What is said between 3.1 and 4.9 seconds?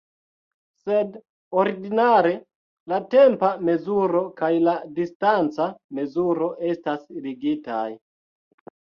tempa mezuro kaj la